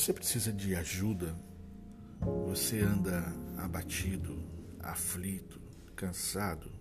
[0.00, 1.36] Você precisa de ajuda?
[2.48, 3.22] Você anda
[3.58, 4.42] abatido,
[4.82, 5.60] aflito,
[5.94, 6.72] cansado,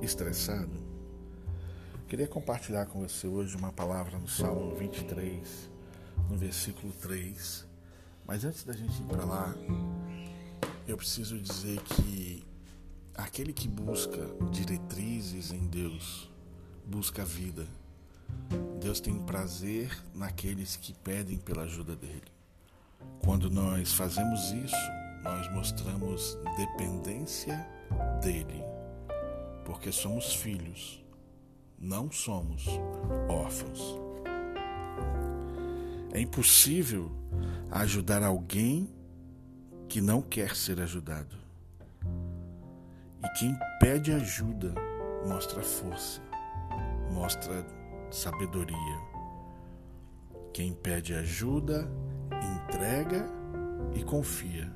[0.00, 0.80] estressado?
[2.06, 5.68] Queria compartilhar com você hoje uma palavra no Salmo 23,
[6.30, 7.66] no versículo 3.
[8.24, 9.52] Mas antes da gente ir para lá,
[10.86, 12.46] eu preciso dizer que
[13.12, 16.30] aquele que busca diretrizes em Deus,
[16.86, 17.66] busca vida.
[18.80, 22.37] Deus tem prazer naqueles que pedem pela ajuda dele.
[23.24, 24.76] Quando nós fazemos isso,
[25.22, 27.66] nós mostramos dependência
[28.22, 28.62] dele,
[29.64, 31.04] porque somos filhos,
[31.78, 32.66] não somos
[33.28, 33.80] órfãos.
[36.12, 37.10] É impossível
[37.70, 38.88] ajudar alguém
[39.88, 41.36] que não quer ser ajudado.
[43.22, 44.74] E quem pede ajuda
[45.26, 46.20] mostra força,
[47.12, 47.64] mostra
[48.10, 49.08] sabedoria.
[50.52, 51.88] Quem pede ajuda
[52.42, 53.26] entrega
[53.94, 54.70] e confia.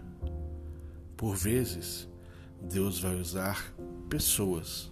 [1.16, 2.08] Por vezes,
[2.60, 3.72] Deus vai usar
[4.08, 4.91] pessoas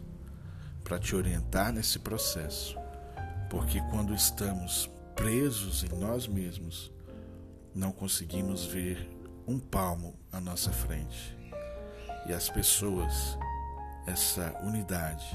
[0.83, 2.77] para te orientar nesse processo,
[3.49, 6.93] porque quando estamos presos em nós mesmos,
[7.75, 9.09] não conseguimos ver
[9.47, 11.37] um palmo à nossa frente.
[12.27, 13.39] E as pessoas,
[14.07, 15.27] essa unidade,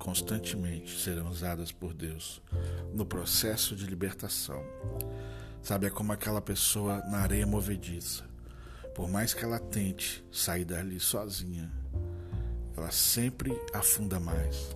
[0.00, 2.42] constantemente serão usadas por Deus
[2.92, 4.64] no processo de libertação.
[5.62, 8.24] Sabe, é como aquela pessoa na areia movediça.
[8.94, 11.70] Por mais que ela tente sair dali sozinha,
[12.74, 14.74] ela sempre afunda mais.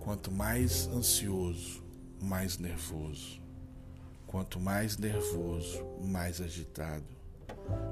[0.00, 1.84] Quanto mais ansioso,
[2.20, 3.38] mais nervoso.
[4.26, 7.04] Quanto mais nervoso, mais agitado.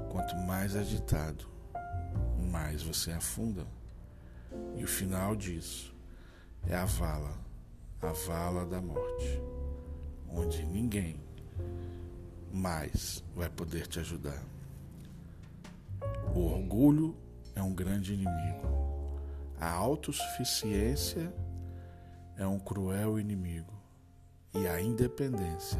[0.09, 1.45] Quanto mais agitado,
[2.51, 3.67] mais você afunda.
[4.75, 5.98] E o final disso
[6.67, 7.37] é a vala,
[8.01, 9.41] a vala da morte,
[10.27, 11.19] onde ninguém
[12.51, 14.43] mais vai poder te ajudar.
[16.35, 17.15] O orgulho
[17.55, 18.67] é um grande inimigo.
[19.59, 21.33] A autossuficiência
[22.37, 23.73] é um cruel inimigo.
[24.53, 25.79] E a independência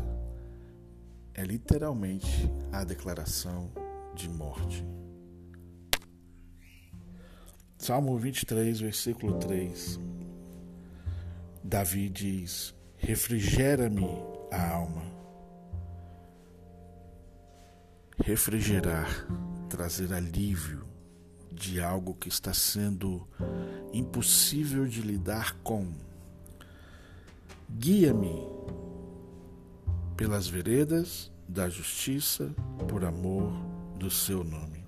[1.34, 3.72] é literalmente a declaração
[4.14, 4.86] de morte.
[7.78, 10.00] Salmo 23, versículo 3.
[11.70, 14.10] Davi diz: Refrigera-me
[14.52, 15.04] a alma.
[18.18, 19.28] Refrigerar,
[19.70, 20.84] trazer alívio
[21.52, 23.28] de algo que está sendo
[23.94, 25.94] impossível de lidar com.
[27.70, 28.48] Guia-me
[30.18, 32.52] pelas veredas da justiça
[32.88, 33.54] por amor
[33.96, 34.84] do seu nome.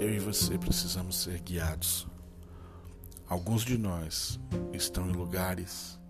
[0.00, 2.08] Eu e você precisamos ser guiados
[3.30, 4.40] Alguns de nós
[4.72, 6.00] estão em lugares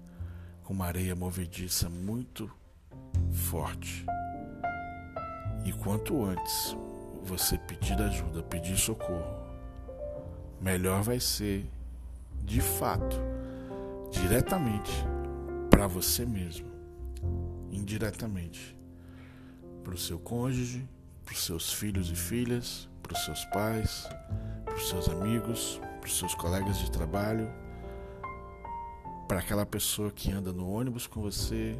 [0.64, 2.50] com uma areia movediça muito
[3.30, 4.06] forte.
[5.62, 6.74] E quanto antes
[7.22, 9.36] você pedir ajuda, pedir socorro,
[10.62, 11.70] melhor vai ser,
[12.42, 13.16] de fato,
[14.10, 14.90] diretamente
[15.68, 16.70] para você mesmo,
[17.70, 18.74] indiretamente
[19.84, 20.88] para o seu cônjuge,
[21.22, 24.08] para os seus filhos e filhas, para os seus pais,
[24.64, 27.48] para os seus amigos, para os seus colegas de trabalho,
[29.28, 31.78] para aquela pessoa que anda no ônibus com você,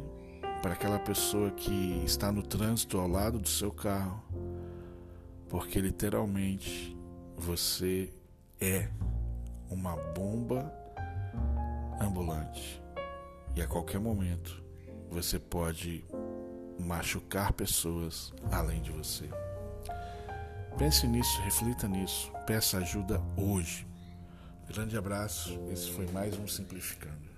[0.61, 4.23] para aquela pessoa que está no trânsito ao lado do seu carro,
[5.49, 6.95] porque literalmente
[7.35, 8.13] você
[8.59, 8.87] é
[9.69, 10.71] uma bomba
[11.99, 12.81] ambulante
[13.55, 14.63] e a qualquer momento
[15.09, 16.05] você pode
[16.79, 19.29] machucar pessoas além de você.
[20.77, 23.90] Pense nisso, reflita nisso, peça ajuda hoje.
[24.73, 27.30] Grande abraço, esse foi mais um Simplificando.